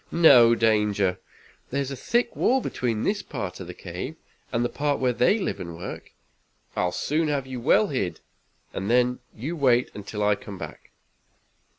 [0.11, 1.19] "No danger.
[1.69, 4.15] There is a thick wall between this part of the cave,
[4.51, 6.09] and the part where they live and work.
[6.75, 8.19] I'll soon have you well hid,
[8.73, 10.89] and then you wait until I come back."